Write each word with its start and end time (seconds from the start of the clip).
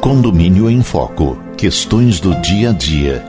Condomínio 0.00 0.70
em 0.70 0.82
Foco. 0.82 1.38
Questões 1.56 2.20
do 2.20 2.34
dia 2.40 2.70
a 2.70 2.72
dia. 2.72 3.24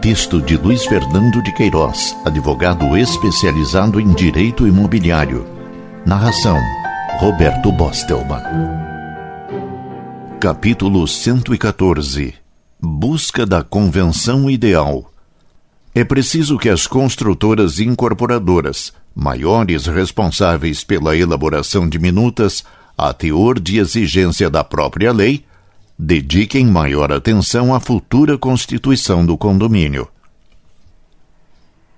Texto 0.00 0.40
de 0.40 0.56
Luiz 0.56 0.84
Fernando 0.84 1.42
de 1.42 1.52
Queiroz, 1.54 2.16
advogado 2.24 2.96
especializado 2.96 4.00
em 4.00 4.12
direito 4.12 4.66
imobiliário. 4.66 5.46
Narração: 6.06 6.58
Roberto 7.18 7.70
Bostelman. 7.72 8.42
Capítulo 10.40 11.06
114 11.06 12.34
Busca 12.80 13.46
da 13.46 13.62
convenção 13.62 14.50
ideal. 14.50 15.10
É 15.94 16.04
preciso 16.04 16.58
que 16.58 16.68
as 16.68 16.86
construtoras 16.86 17.80
incorporadoras, 17.80 18.92
maiores 19.14 19.86
responsáveis 19.86 20.84
pela 20.84 21.16
elaboração 21.16 21.88
de 21.88 21.98
minutas, 21.98 22.64
a 22.96 23.12
teor 23.12 23.58
de 23.58 23.78
exigência 23.78 24.48
da 24.48 24.62
própria 24.62 25.12
lei, 25.12 25.44
dediquem 25.98 26.66
maior 26.66 27.12
atenção 27.12 27.74
à 27.74 27.80
futura 27.80 28.38
constituição 28.38 29.24
do 29.24 29.36
condomínio. 29.36 30.08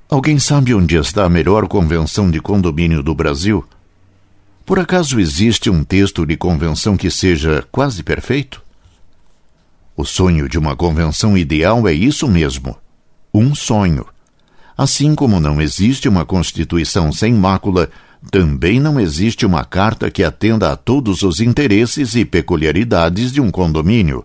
Alguém 0.09 0.39
sabe 0.39 0.75
onde 0.75 0.97
está 0.97 1.25
a 1.25 1.29
melhor 1.29 1.67
convenção 1.67 2.31
de 2.31 2.41
condomínio 2.41 3.03
do 3.03 3.15
Brasil? 3.15 3.67
Por 4.65 4.79
acaso 4.79 5.19
existe 5.19 5.69
um 5.69 5.83
texto 5.85 6.25
de 6.25 6.37
convenção 6.37 6.97
que 6.97 7.11
seja 7.11 7.67
quase 7.71 8.03
perfeito? 8.03 8.63
O 9.97 10.05
sonho 10.05 10.49
de 10.49 10.59
uma 10.59 10.77
convenção 10.77 11.37
ideal 11.37 11.89
é 11.89 11.93
isso 11.93 12.29
mesmo: 12.29 12.77
um 13.33 13.55
sonho. 13.55 14.07
Assim 14.77 15.15
como 15.15 15.41
não 15.41 15.61
existe 15.61 16.09
uma 16.09 16.27
Constituição 16.27 17.11
sem 17.11 17.33
mácula, 17.33 17.89
também 18.31 18.81
não 18.81 18.99
existe 18.99 19.47
uma 19.47 19.65
carta 19.65 20.11
que 20.11 20.25
atenda 20.25 20.73
a 20.73 20.77
todos 20.77 21.23
os 21.23 21.41
interesses 21.41 22.15
e 22.15 22.25
peculiaridades 22.25 23.33
de 23.33 23.41
um 23.41 23.51
condomínio. 23.51 24.25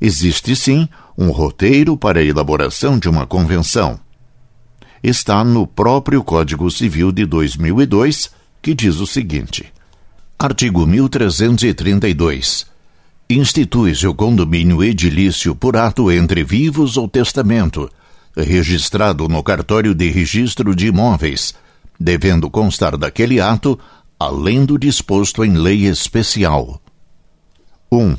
Existe 0.00 0.54
sim 0.54 0.88
um 1.16 1.30
roteiro 1.30 1.96
para 1.96 2.20
a 2.20 2.24
elaboração 2.24 2.98
de 2.98 3.08
uma 3.08 3.26
convenção. 3.26 3.98
Está 5.02 5.44
no 5.44 5.66
próprio 5.66 6.22
Código 6.22 6.70
Civil 6.70 7.12
de 7.12 7.26
2002, 7.26 8.30
que 8.62 8.74
diz 8.74 8.96
o 8.96 9.06
seguinte: 9.06 9.72
Artigo 10.38 10.86
1332 10.86 12.72
institui-se 13.28 14.06
o 14.06 14.14
condomínio 14.14 14.84
edilício 14.84 15.54
por 15.54 15.76
ato 15.76 16.10
entre 16.10 16.44
vivos 16.44 16.96
ou 16.96 17.08
testamento, 17.08 17.90
registrado 18.36 19.28
no 19.28 19.42
cartório 19.42 19.94
de 19.94 20.10
registro 20.10 20.74
de 20.74 20.88
imóveis, 20.88 21.54
devendo 21.98 22.50
constar 22.50 22.96
daquele 22.96 23.40
ato, 23.40 23.78
além 24.18 24.64
do 24.64 24.78
disposto 24.78 25.44
em 25.44 25.54
lei 25.54 25.86
especial. 25.86 26.80
1. 27.90 27.98
Um, 27.98 28.16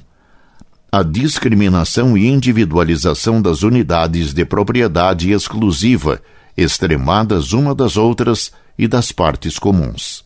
a 0.91 1.03
discriminação 1.03 2.17
e 2.17 2.27
individualização 2.27 3.41
das 3.41 3.63
unidades 3.63 4.33
de 4.33 4.45
propriedade 4.45 5.31
exclusiva, 5.31 6.21
extremadas 6.55 7.51
uma 7.51 7.75
das 7.75 7.97
outras 7.97 8.51
e 8.77 8.87
das 8.87 9.11
partes 9.11 9.59
comuns. 9.59 10.23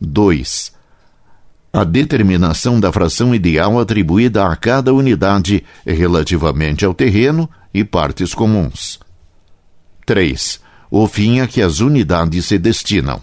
2 0.00 0.78
a 1.72 1.84
determinação 1.84 2.80
da 2.80 2.90
fração 2.90 3.34
ideal 3.34 3.78
atribuída 3.78 4.46
a 4.46 4.56
cada 4.56 4.92
unidade 4.92 5.64
relativamente 5.86 6.84
ao 6.84 6.94
terreno 6.94 7.48
e 7.72 7.84
partes 7.84 8.34
comuns. 8.34 8.98
3. 10.06 10.60
O 10.90 11.06
fim 11.06 11.40
a 11.40 11.46
que 11.46 11.60
as 11.60 11.80
unidades 11.80 12.46
se 12.46 12.58
destinam. 12.58 13.20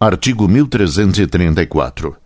Artigo 0.00 0.48
1334. 0.48 2.16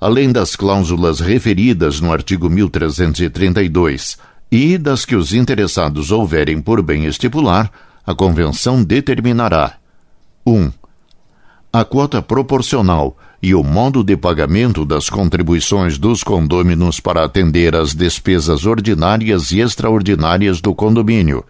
Além 0.00 0.32
das 0.32 0.56
cláusulas 0.56 1.20
referidas 1.20 2.00
no 2.00 2.12
artigo 2.12 2.48
1332 2.48 4.16
e 4.50 4.78
das 4.78 5.04
que 5.04 5.14
os 5.14 5.34
interessados 5.34 6.10
houverem 6.10 6.62
por 6.62 6.82
bem 6.82 7.04
estipular, 7.04 7.70
a 8.06 8.14
Convenção 8.14 8.82
determinará: 8.82 9.74
1. 10.46 10.72
a 11.72 11.84
quota 11.84 12.22
proporcional 12.22 13.16
e 13.42 13.54
o 13.54 13.62
modo 13.62 14.02
de 14.02 14.16
pagamento 14.16 14.84
das 14.84 15.10
contribuições 15.10 15.98
dos 15.98 16.22
condôminos 16.22 17.00
para 17.00 17.22
atender 17.22 17.76
às 17.76 17.94
despesas 17.94 18.64
ordinárias 18.64 19.52
e 19.52 19.60
extraordinárias 19.60 20.62
do 20.62 20.74
condomínio. 20.74 21.44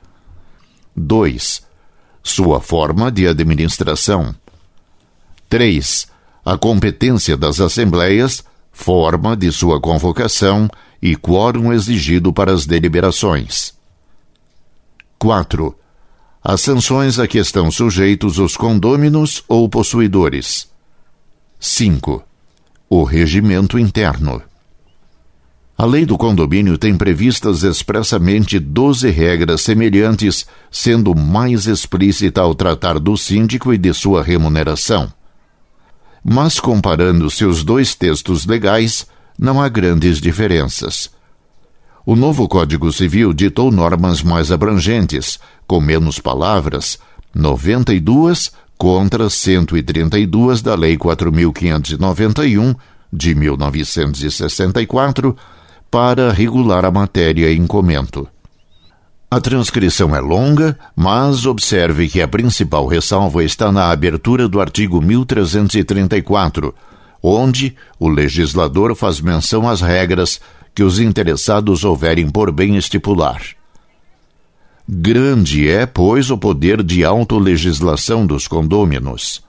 2. 0.96 1.62
Sua 2.22 2.60
forma 2.60 3.10
de 3.10 3.26
administração. 3.26 4.34
3. 5.48 6.06
A 6.44 6.56
competência 6.56 7.36
das 7.36 7.60
assembleias, 7.60 8.44
forma 8.72 9.36
de 9.36 9.50
sua 9.52 9.80
convocação 9.80 10.68
e 11.00 11.16
quórum 11.16 11.72
exigido 11.72 12.32
para 12.32 12.52
as 12.52 12.66
deliberações. 12.66 13.74
4. 15.18 15.74
As 16.42 16.60
sanções 16.60 17.18
a 17.18 17.26
que 17.26 17.38
estão 17.38 17.70
sujeitos 17.70 18.38
os 18.38 18.56
condôminos 18.56 19.42
ou 19.48 19.68
possuidores. 19.68 20.68
5. 21.58 22.22
O 22.88 23.04
regimento 23.04 23.78
interno. 23.78 24.42
A 25.76 25.84
lei 25.84 26.06
do 26.06 26.16
condomínio 26.16 26.78
tem 26.78 26.96
previstas 26.96 27.64
expressamente 27.64 28.60
12 28.60 29.10
regras 29.10 29.62
semelhantes, 29.62 30.46
sendo 30.70 31.16
mais 31.16 31.66
explícita 31.66 32.40
ao 32.40 32.54
tratar 32.54 33.00
do 33.00 33.16
síndico 33.16 33.74
e 33.74 33.78
de 33.78 33.92
sua 33.92 34.22
remuneração. 34.22 35.12
Mas 36.24 36.60
comparando-se 36.60 37.44
os 37.44 37.64
dois 37.64 37.96
textos 37.96 38.46
legais, 38.46 39.04
não 39.36 39.60
há 39.60 39.68
grandes 39.68 40.20
diferenças. 40.20 41.10
O 42.06 42.14
novo 42.14 42.46
Código 42.46 42.92
Civil 42.92 43.34
ditou 43.34 43.72
normas 43.72 44.22
mais 44.22 44.52
abrangentes, 44.52 45.40
com 45.66 45.80
menos 45.80 46.20
palavras, 46.20 47.00
92 47.34 48.52
contra 48.78 49.28
132 49.28 50.62
da 50.62 50.76
Lei 50.76 50.96
4591 50.96 52.76
de 53.12 53.34
1964 53.34 55.36
para 55.94 56.32
regular 56.32 56.84
a 56.84 56.90
matéria 56.90 57.52
em 57.52 57.68
comento. 57.68 58.26
A 59.30 59.40
transcrição 59.40 60.12
é 60.12 60.18
longa, 60.18 60.76
mas 60.96 61.46
observe 61.46 62.08
que 62.08 62.20
a 62.20 62.26
principal 62.26 62.88
ressalva 62.88 63.44
está 63.44 63.70
na 63.70 63.92
abertura 63.92 64.48
do 64.48 64.60
artigo 64.60 65.00
1334, 65.00 66.74
onde 67.22 67.76
o 67.96 68.08
legislador 68.08 68.96
faz 68.96 69.20
menção 69.20 69.68
às 69.68 69.80
regras 69.80 70.40
que 70.74 70.82
os 70.82 70.98
interessados 70.98 71.84
houverem 71.84 72.28
por 72.28 72.50
bem 72.50 72.76
estipular. 72.76 73.40
Grande 74.88 75.68
é, 75.68 75.86
pois, 75.86 76.28
o 76.28 76.36
poder 76.36 76.82
de 76.82 77.04
autolegislação 77.04 78.26
dos 78.26 78.48
condôminos. 78.48 79.44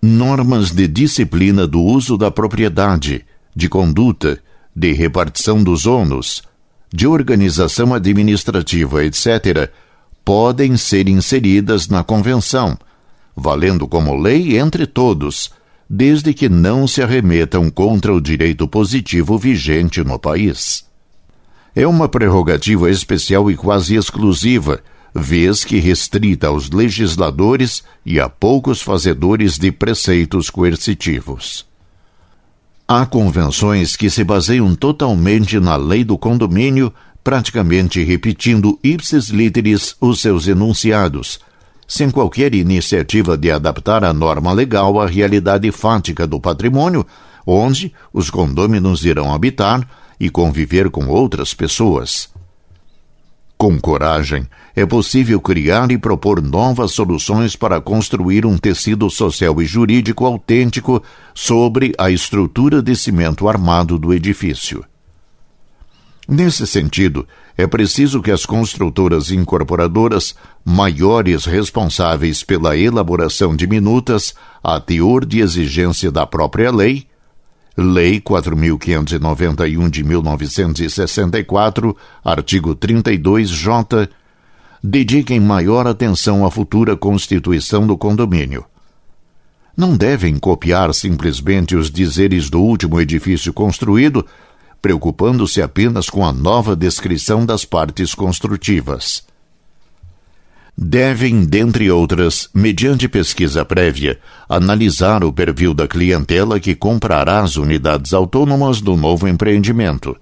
Normas 0.00 0.70
de 0.70 0.88
disciplina 0.88 1.66
do 1.66 1.82
uso 1.82 2.16
da 2.16 2.30
propriedade, 2.30 3.26
de 3.54 3.68
conduta, 3.68 4.40
de 4.74 4.92
repartição 4.92 5.62
dos 5.62 5.86
ônus, 5.86 6.42
de 6.92 7.06
organização 7.06 7.94
administrativa, 7.94 9.04
etc., 9.04 9.70
podem 10.24 10.76
ser 10.76 11.08
inseridas 11.08 11.88
na 11.88 12.04
Convenção, 12.04 12.78
valendo 13.36 13.88
como 13.88 14.14
lei 14.14 14.58
entre 14.58 14.86
todos, 14.86 15.50
desde 15.88 16.32
que 16.32 16.48
não 16.48 16.86
se 16.86 17.02
arremetam 17.02 17.68
contra 17.70 18.14
o 18.14 18.20
direito 18.20 18.68
positivo 18.68 19.36
vigente 19.36 20.02
no 20.04 20.18
país 20.18 20.90
é 21.74 21.86
uma 21.86 22.08
prerrogativa 22.08 22.90
especial 22.90 23.50
e 23.50 23.56
quase 23.56 23.96
exclusiva, 23.96 24.80
vez 25.14 25.64
que 25.64 25.78
restrita 25.78 26.48
aos 26.48 26.70
legisladores 26.70 27.82
e 28.04 28.20
a 28.20 28.28
poucos 28.28 28.82
fazedores 28.82 29.58
de 29.58 29.72
preceitos 29.72 30.50
coercitivos. 30.50 31.66
Há 32.94 33.06
convenções 33.06 33.96
que 33.96 34.10
se 34.10 34.22
baseiam 34.22 34.74
totalmente 34.74 35.58
na 35.58 35.76
lei 35.76 36.04
do 36.04 36.18
condomínio, 36.18 36.92
praticamente 37.24 38.04
repetindo 38.04 38.78
ipsis 38.84 39.30
literis 39.30 39.96
os 39.98 40.20
seus 40.20 40.46
enunciados, 40.46 41.40
sem 41.88 42.10
qualquer 42.10 42.54
iniciativa 42.54 43.34
de 43.34 43.50
adaptar 43.50 44.04
a 44.04 44.12
norma 44.12 44.52
legal 44.52 45.00
à 45.00 45.06
realidade 45.06 45.72
fática 45.72 46.26
do 46.26 46.38
patrimônio, 46.38 47.06
onde 47.46 47.94
os 48.12 48.28
condôminos 48.28 49.06
irão 49.06 49.32
habitar 49.32 49.88
e 50.20 50.28
conviver 50.28 50.90
com 50.90 51.06
outras 51.06 51.54
pessoas. 51.54 52.28
Com 53.62 53.78
coragem, 53.78 54.44
é 54.74 54.84
possível 54.84 55.40
criar 55.40 55.92
e 55.92 55.96
propor 55.96 56.42
novas 56.42 56.90
soluções 56.90 57.54
para 57.54 57.80
construir 57.80 58.44
um 58.44 58.58
tecido 58.58 59.08
social 59.08 59.62
e 59.62 59.64
jurídico 59.64 60.26
autêntico 60.26 61.00
sobre 61.32 61.92
a 61.96 62.10
estrutura 62.10 62.82
de 62.82 62.96
cimento 62.96 63.48
armado 63.48 64.00
do 64.00 64.12
edifício. 64.12 64.84
Nesse 66.28 66.66
sentido, 66.66 67.24
é 67.56 67.64
preciso 67.64 68.20
que 68.20 68.32
as 68.32 68.44
construtoras 68.44 69.30
incorporadoras, 69.30 70.34
maiores 70.64 71.44
responsáveis 71.44 72.42
pela 72.42 72.76
elaboração 72.76 73.54
de 73.54 73.68
minutas 73.68 74.34
a 74.60 74.80
teor 74.80 75.24
de 75.24 75.38
exigência 75.38 76.10
da 76.10 76.26
própria 76.26 76.72
lei, 76.72 77.06
Lei 77.76 78.20
4.591 78.20 79.88
de 79.88 80.04
1964, 80.04 81.96
artigo 82.22 82.76
32J, 82.76 84.10
dediquem 84.84 85.40
maior 85.40 85.86
atenção 85.86 86.44
à 86.44 86.50
futura 86.50 86.94
constituição 86.96 87.86
do 87.86 87.96
condomínio. 87.96 88.66
Não 89.74 89.96
devem 89.96 90.38
copiar 90.38 90.92
simplesmente 90.92 91.74
os 91.74 91.90
dizeres 91.90 92.50
do 92.50 92.60
último 92.60 93.00
edifício 93.00 93.54
construído, 93.54 94.26
preocupando-se 94.82 95.62
apenas 95.62 96.10
com 96.10 96.26
a 96.26 96.32
nova 96.32 96.76
descrição 96.76 97.46
das 97.46 97.64
partes 97.64 98.14
construtivas. 98.14 99.24
Devem, 100.76 101.44
dentre 101.44 101.90
outras, 101.90 102.48
mediante 102.54 103.06
pesquisa 103.08 103.64
prévia, 103.64 104.18
analisar 104.48 105.22
o 105.22 105.32
perfil 105.32 105.74
da 105.74 105.86
clientela 105.86 106.58
que 106.58 106.74
comprará 106.74 107.40
as 107.40 107.56
unidades 107.56 108.14
autônomas 108.14 108.80
do 108.80 108.96
novo 108.96 109.28
empreendimento 109.28 110.16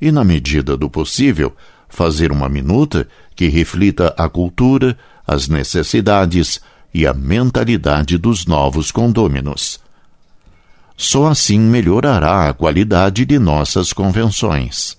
e, 0.00 0.10
na 0.10 0.24
medida 0.24 0.76
do 0.76 0.88
possível, 0.88 1.54
fazer 1.88 2.32
uma 2.32 2.48
minuta 2.48 3.06
que 3.36 3.48
reflita 3.48 4.14
a 4.16 4.28
cultura, 4.28 4.96
as 5.26 5.48
necessidades 5.48 6.60
e 6.92 7.06
a 7.06 7.12
mentalidade 7.12 8.16
dos 8.16 8.46
novos 8.46 8.90
condôminos. 8.90 9.80
Só 10.96 11.26
assim 11.26 11.58
melhorará 11.58 12.48
a 12.48 12.54
qualidade 12.54 13.24
de 13.24 13.38
nossas 13.38 13.92
convenções. 13.92 14.96